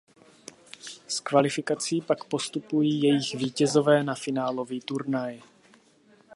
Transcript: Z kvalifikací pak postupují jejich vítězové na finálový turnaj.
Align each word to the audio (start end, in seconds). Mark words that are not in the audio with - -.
Z 1.07 1.19
kvalifikací 1.19 2.01
pak 2.01 2.23
postupují 2.23 3.01
jejich 3.01 3.35
vítězové 3.35 4.03
na 4.03 4.15
finálový 4.15 4.81
turnaj. 4.81 5.41